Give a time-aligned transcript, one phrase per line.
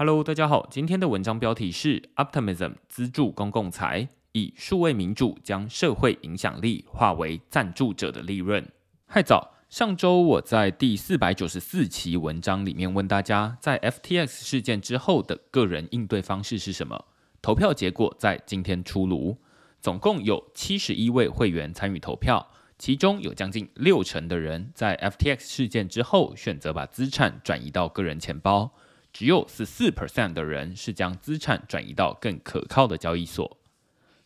[0.00, 8.64] Hello，大家好，今天的文章标题是 Optimism 资助公共财，以数位民主将社会影响力化为赞助者的利润。
[9.06, 17.06] 嗨早，上周我在第四百九十四期文章里面问大家，在 FTX 事件之后的个人应对方式是什么？
[17.42, 19.38] 投票结果在今天出炉，
[19.80, 22.46] 总共有七十一位会员参与投票，
[22.78, 28.72] 其中有将近六成的人在 FTX 事件之后选择把资产转移到个人钱包。
[29.12, 33.58] 只有十四 percent 的人是将资产转移到更可靠的交易所。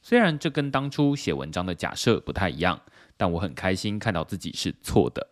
[0.03, 2.81] 虽然这跟当初写文章的假设不太一样，
[3.17, 5.29] 但我很开心看到自己是错的，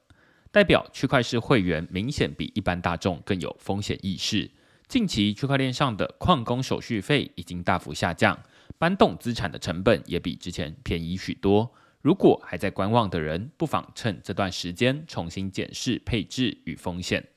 [0.52, 4.50] 代表区块市会员明显比一般大众更有风险意识。
[4.86, 8.38] 近期区块链上的矿工手续费已经大幅下降，
[8.78, 11.72] 搬动资产的成本也比之前便宜许多。
[12.00, 17.28] 如果还在观望的人，不妨趁这段时间重新检视配置与风险。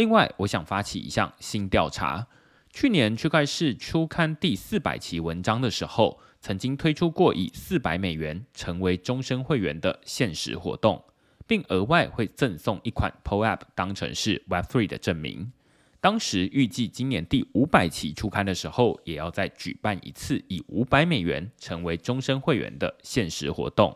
[0.00, 2.26] 另外，我想发起一项新调查。
[2.70, 11.04] 去年区块市初刊第四百期文章的时候，曾经推出过以四百美元成为终身会员的限时活动，
[11.46, 15.52] 并额外会赠送一款 PO App 当成是 Web3 的证明。
[16.00, 23.94] 当时预计今年第五百期初刊的时候，也要再举办一次以五百美元成为终身会员的限时活动。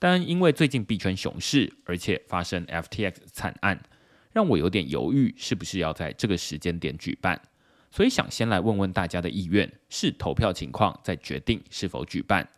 [0.00, 3.80] 但因为最近币圈熊市，而且发生 FTX 惨案。
[4.32, 7.40] 让我有点犹豫，是不是要在这个时间点举办？
[7.90, 12.48] 所以想先来问问大家的意愿，是投票情况再决定是否举办。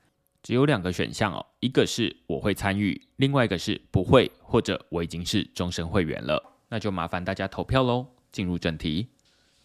[0.43, 6.55] 只有两个选项哦，一个是我会参与，另外一个是不会，或者我已经是终身会员了。
[6.69, 8.06] 那就麻烦大家投票喽。
[8.33, 9.09] 进入正题，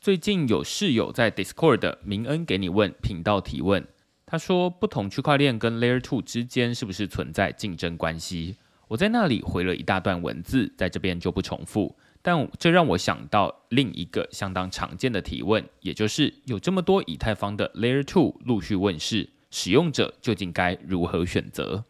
[0.02, 3.88] 最近有室友在 Discord 的明恩给你问频道提问，
[4.26, 8.58] 他说不同区块链跟 Layer Two 之间是不是存在竞争关系？
[8.88, 11.96] 我在那里回了一大段文字，在这边就不重复。
[12.22, 21.86] 但这让我想到另一个相当常见的提问，也就是有这么多以太坊的 Layer Two 陆续问世，使用者究竟该如何选择？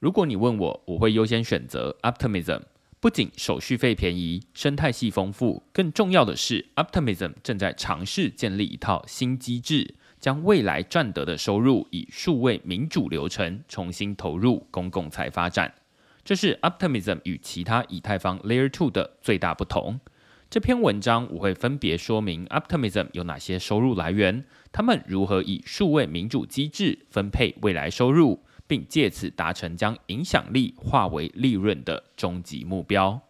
[0.00, 2.62] 如果你问我，我会优先选择 Optimism。
[3.00, 15.72] 不仅手续费便宜，生态系丰富，更重要的是 Optimism 正在尝试建立一套新机制，将未来赚得的收入以数位民主流程重新投入公共财发展。
[16.28, 19.98] 这是 Optimism 与其他以太坊 Layer Two 的最大不同。
[20.50, 33.22] 这篇文章我会分别说明 Optimism 有哪些收入来源，他们如何以数位民主机制分配未来收入，并借此达成将影响力化为利润的终极目标。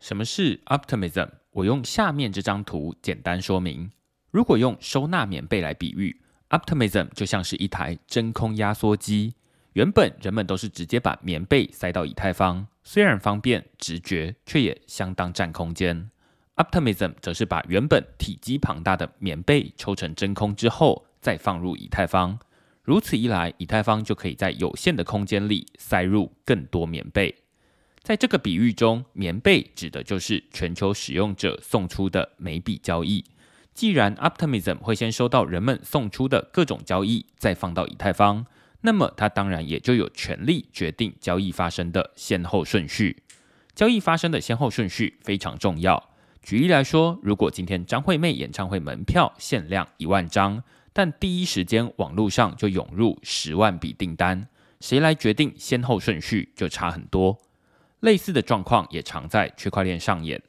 [0.00, 1.28] 什么是 Optimism？
[1.52, 3.92] 我用下面这张图简单说明。
[4.32, 6.20] 如果用收纳棉被来比喻
[6.50, 9.34] ，Optimism 就像是一台真空压缩机。
[9.74, 16.10] 原本人们都是直接把棉被塞到以太坊，虽然方便直觉，却也相当占空间。
[16.56, 22.38] Optimism 则是把原本体积庞大的棉被抽成真空之后，再放入以太坊。
[22.82, 27.34] 如此一来，以太坊就可以在有限的空间里塞入更多棉被。
[28.02, 33.24] 在这个比喻中，棉被指的就是全球使用者送出的每笔交易。
[33.72, 38.44] 既然 Optimism 会先收到人们送出的各种交易，再放到以太坊。
[38.82, 43.22] 那么，他当然也就有权利决定交易发生的先后顺序。
[43.74, 46.10] 交易发生的先后顺序非常重要。
[46.42, 54.48] 举例来说，如果今天张惠妹演唱会门票限量一万张，但第一时间网络上就涌入十万笔订单，
[54.80, 57.38] 谁来决定先后顺序就差很多。
[58.00, 60.42] 类似的状况也常在区块链上演，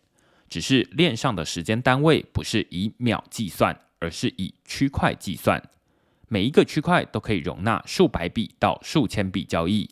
[0.50, 5.62] 只是链上的时间单位不是以秒计算，而是以区块计算。
[6.34, 9.88] 每一个区块都可以容纳数百笔到数千笔交易。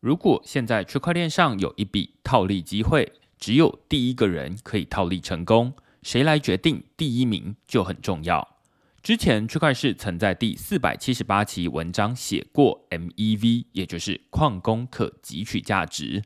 [0.00, 8.56] 如果现在区块链上有一笔套利机会，只有第一个人可以套利成功，谁来决定第一名就很重要。
[9.02, 16.22] 之前区块市曾在第四百七十八期文章写过 MEV，也就是矿工可汲取价值，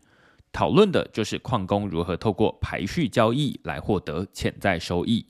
[0.52, 5.26] 讨论的就是矿工如何透过排序交易来获得潜在收益。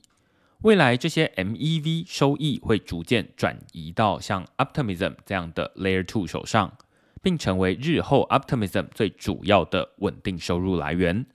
[0.63, 6.75] 未来这些 MEV 收益会逐渐转移到像 Optimism 这样的 Layer Two 手上，
[7.21, 11.27] 并成为日后 Optimism 最主要的稳定收入来源。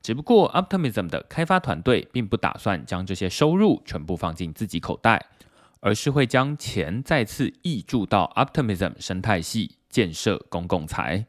[0.00, 5.26] 只不过 Optimism 的开发团队并不打算将这些收入全部放进自己口袋，
[5.80, 11.26] 而是会将钱再次溢注到 Optimism 生态系建设公共财。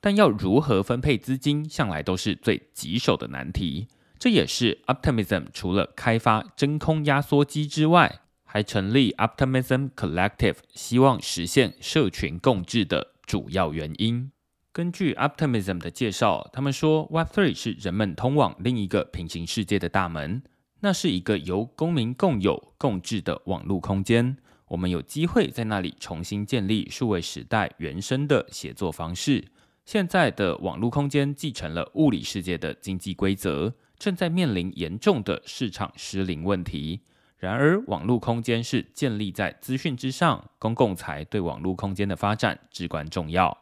[0.00, 3.88] 但要如何分配资金，向来都是最棘手的难题。
[4.18, 14.32] 这也是 Optimism 除了开发真空压缩机之外，还成立 Optimism Collective，希望实现社群共治的主要原因。
[14.72, 20.42] 根据 Optimism 的介绍，他们说 Web3 是人们通往另一个平行世界的大门。
[20.80, 24.36] 那是一个由公民共有、共治的网络空间。
[24.68, 29.46] 我们有机会在那里重新建立数位时代原生的写作方式。
[29.86, 37.02] 现在的网络空间继承了物理世界的经济规则，正在面临严重的市场失灵问题。
[37.38, 43.56] 然而，网络空间是建立在资讯之上，公共财对网络空间的发展至关重要。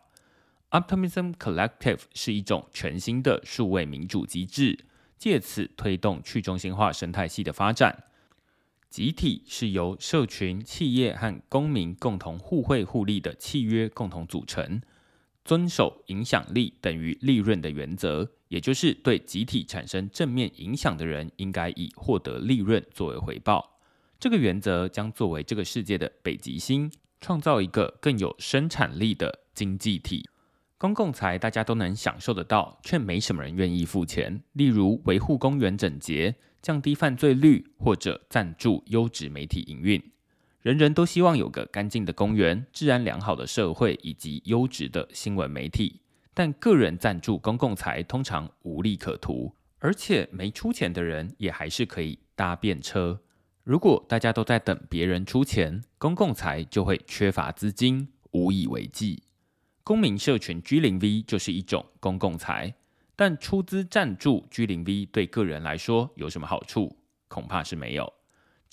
[0.70, 4.86] Optimism Collective 是一种全新的数位民主机制，
[5.18, 8.04] 借此推动去中心化生态系的发展。
[8.88, 14.80] 集体是由社群、企业和公民共同互惠互利的契约共同组成。
[15.44, 23.78] 遵守影响力等于利润的原则，也就是对集体产生正面影响的人，应该以获得利润作为回报。
[24.18, 30.26] 这个原则将作为这个世界的北极星，创造一个更有生产力的经济体。
[30.78, 34.42] 公共财大家都能享受得到，却没什么人愿意付钱。
[34.52, 40.02] 例如维护公园整洁、降低犯罪率，或者赞助优质媒体营运。
[40.64, 46.00] 人人都希望有个干净的公园、治安良好的社会以及优质的新闻媒体，
[46.32, 53.20] 但个人赞助公共财通常无利可图，而且没出钱的人也还是可以搭便车。
[53.62, 59.22] 如果大家都在等别人出钱，公共财就会缺乏资金，无以为继。
[59.82, 62.74] 公民社群 G 零 V 就是一种公共财，
[63.14, 66.96] 但出资赞助 G 零 V 对个人来说有什么好处？
[67.28, 68.10] 恐怕是没有。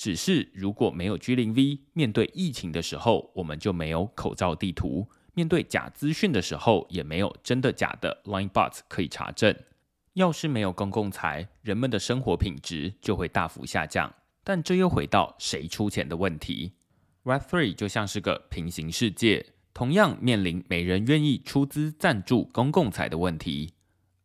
[0.02, 9.56] 只是如果没有 G 零 V，面对疫情的时候，我们就没有口罩地图；面对假资讯的时候，也没有真的假的 Line Bots 可以查证。
[10.14, 14.12] 要是没有公共财，人们的生活品质就会大幅下降。
[14.44, 16.72] 但这又回到谁出钱的问题。
[17.22, 23.74] Web Three 就像是个平行世界，同样面临没人愿意出资赞助公共财的问题。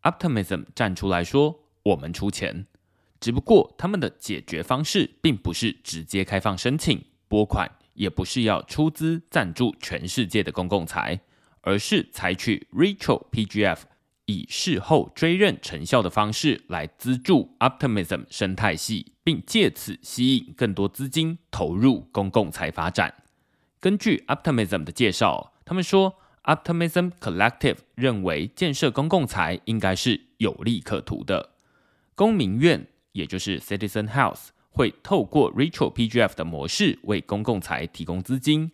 [0.04, 2.66] Optimism 站出来说：“我们出钱。”
[3.18, 11.20] 只不过，他们的解决方式并不是直接开放申请拨款，也不是要出资赞助全世界的公共财，
[11.62, 13.80] 而是采取 retro PGF
[14.26, 23.14] 以事后追认成效的方式来资助 Optimism 生态系，并借此吸引更多资金投入公共财发展。
[23.80, 31.50] 根据 Optimism 的介绍，他们说 Optimism Collective 认为建设公共财应该是有利可图的，
[32.14, 32.86] 公民院。
[33.16, 38.70] 也就是 Citizen House 会透过 Retro PGF 的模式为公共财提供资金，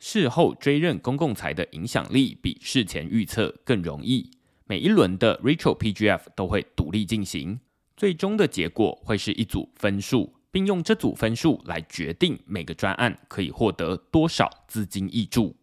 [0.00, 4.28] 事后追认公共财的影响力比事前预测更容易。
[4.66, 7.60] 每一轮的 Retro PGF 都会独立进行，
[7.96, 15.54] 最终的结果会是一组分数，并用这组分数来决定每个专案可以获得多少资金益助。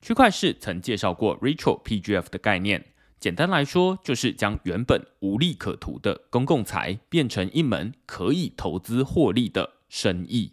[0.00, 2.84] 区块市曾介绍过 Retro PGF 的概念。
[3.20, 10.52] 简单来说，就是将原本无利可图的公共财变成一门可以投资获利的生意。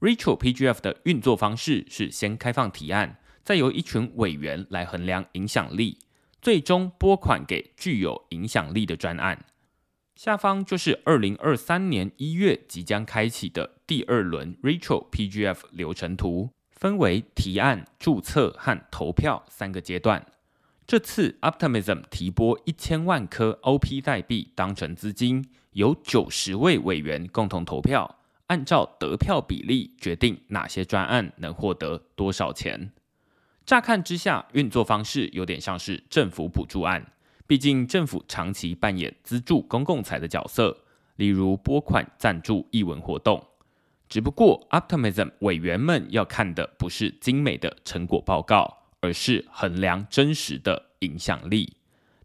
[0.00, 5.98] Retro PGF 的运作方式是先开放提案，再由一群委员来衡量影响力，
[6.40, 9.44] 最终拨款给具有影响力的专案。
[10.16, 20.26] 下方就是二零二三年一月即将开启的第二轮 Retro PGF 流程图，分为提案、注册和投票三个阶段。
[20.86, 28.18] 这次 Optimism 提拨一千万颗 OP 代币当成资金，由九十位委员共同投票，
[28.48, 32.92] 按照得票比例决定哪些专案能获得多少钱。
[33.64, 37.12] 乍看之下，运作方式有点像是政府补助案，
[37.46, 40.76] 毕竟政府长期扮演资助公共财的角色，
[41.16, 43.42] 例如拨款赞助译文活动。
[44.08, 48.81] 只不过 Optimism 委员们要看的不是精美的成果报告。
[49.02, 51.74] 而是衡量真实的影响力。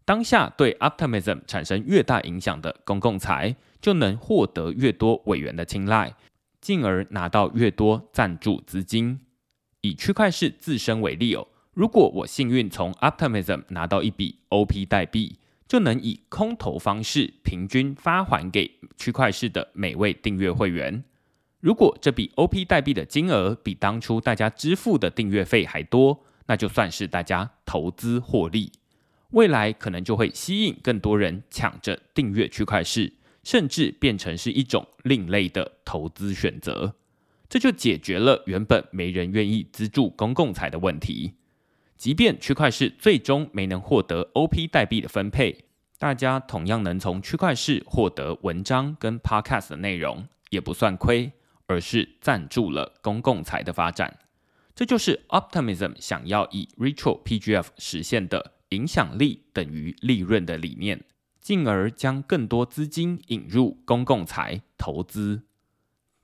[0.06, 6.14] 当下对 Optimism 产生越大影响的公共财，就能获得越多委员的青睐，
[6.62, 9.20] 进而拿到越多赞助资金。
[9.82, 21.04] 以区块市自身为例哦，如果我幸运从 Optimism 拿到一笔 OP 代币，就能以空投方式平均发还给区块市的每位订阅会员。
[21.60, 28.72] 如果这笔 OP 代币的金额比当初大家支付的订阅费还多，那就算是大家投资获利，
[29.30, 33.12] 未来可能就会吸引更多人抢着订阅区块市，
[33.44, 36.96] 甚至变成是一种另类的投资选择。
[37.48, 41.34] 这就解决了原本没人愿意资助公共财的问题。
[41.96, 45.64] 即便区块市最终没能获得 OP 代币的分配，
[45.98, 51.32] 大家同样能从区块市获得文章跟 Podcast 的内容，也不算亏，
[51.66, 54.18] 而是赞助了公共财的发展。
[54.78, 61.04] 这就是 Optimism 想要以 Retro PGF 实现的影响力等于利润的理念。
[61.40, 65.42] 进而将更多资金引入公共财投资。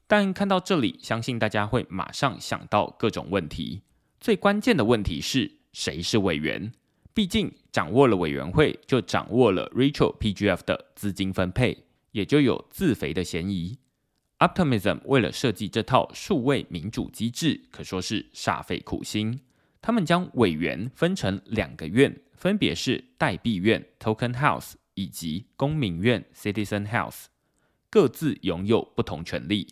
[0.06, 3.82] 但看到这里，相信大家会马上想到各种问题。
[4.20, 6.72] 最关键的问题是谁是委员？
[7.12, 13.78] 毕竟掌握了委员会，就掌握了 Rachel PGF 的资金分配，也就有自肥的嫌疑。
[14.44, 19.40] Optimism 为了设计这套数位民主机制，可说是煞费苦心。
[19.80, 27.24] 他们将委员分成两个院，分别是代币院 （Token House） 以及公民院 （Citizen House），
[27.88, 29.66] 各自拥有不同权利。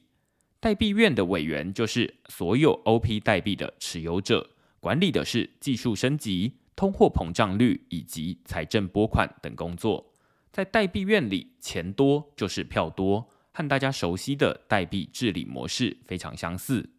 [0.58, 4.48] 代币院的委员就是所有 OP 代币的持有者，
[4.80, 10.14] 管理的是技术升级、通货膨胀率以及财政拨款等工作。
[10.50, 16.90] 在代币院里，钱多就是票多，和大家熟悉的代币治理模式非常相似。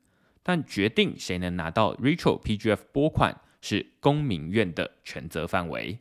[0.41, 5.99] 但决定谁能拿到 Rachel PGF 拨款是公民院的权责范围。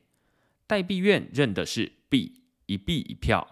[0.66, 3.46] 代币院认的是币，一币一票；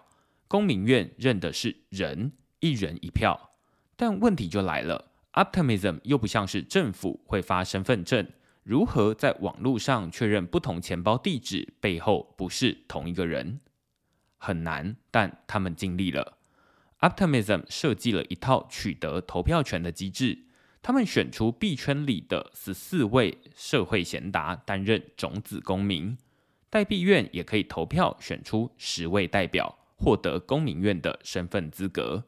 [0.47, 3.51] 公民院认的是人，一人一票。
[3.95, 8.27] 但问题就来了，Optimism 又不像是政府会发身份证，
[8.63, 13.61] 如何在网络上确认不同钱包地址背后不是同一个人？
[14.37, 16.39] 很难，但他们尽力了。
[17.01, 20.45] Optimism 设计了一套取得投票权的机制，
[20.83, 26.15] 他们选出币圈里的十四位社会贤达担任种子公民，
[26.69, 32.25] 代币院也可以投票选出十位代表，获得公民院的身份资格。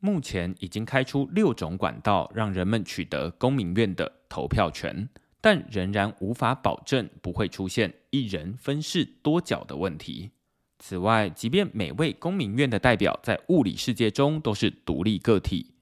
[0.00, 5.08] 目前已经开出六种管道，让人们取得公民院的投票权，
[5.40, 10.32] 但仍然无法保证不会出现一人分饰多角的问题。
[10.82, 15.74] 此外，即便每位公民院的代表在物理世界中都是独立个体，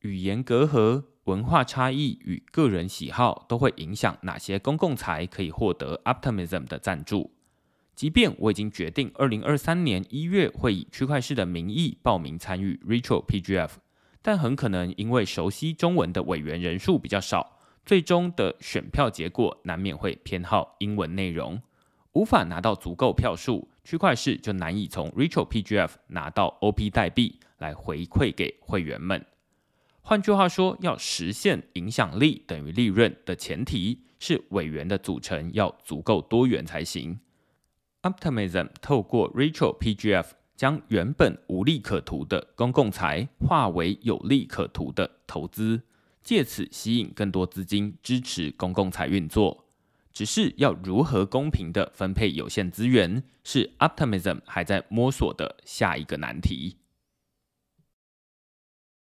[0.00, 7.30] 语言隔阂、文化差异与个人喜好都会影响哪些公共财可以获得 Optimism 的赞助。
[7.94, 13.70] 即便我已经决定，二零二三年一月会以区块市的名义报名参与 Rachel PGF，
[14.20, 21.62] 但很可能因为熟悉中文的委员人数比较少，最终的选票结果难免会偏好英文内容，
[22.14, 29.24] 无法拿到足够票数，区块市就难以从 Rachel PGF 拿到 OP 代币来回馈给会员们。
[30.02, 37.20] 换句话说，要实现影响力等于利润的前提是委员的组成要足够多元才行。
[38.02, 45.82] Optimism 透过 Rachel PGF 将原本无利可图的公共财化为有利可图的投资，
[46.22, 49.69] 借此吸引更多资金支持公共财运作。
[50.12, 56.76] 只是要如何公平的分配有限资源，是 Optimism 还在摸索的下一个难题。